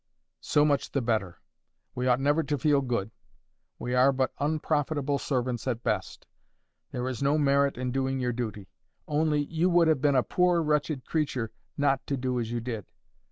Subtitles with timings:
[0.39, 1.39] "So much the better.
[1.93, 3.11] We ought never to feel good.
[3.77, 6.25] We are but unprofitable servants at best.
[6.91, 8.67] There is no merit in doing your duty;
[9.07, 12.87] only you would have been a poor wretched creature not to do as you did.